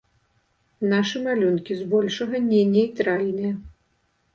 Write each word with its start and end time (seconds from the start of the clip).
Нашы 0.93 1.21
малюнкі, 1.27 1.79
збольшага, 1.85 2.35
не 2.51 2.67
нейтральныя. 2.75 3.53